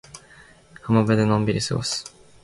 [0.81, 2.05] 海辺でのんびり過ごす。